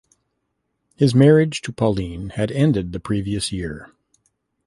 [0.95, 3.91] His marriage to Pauline had ended the previous year.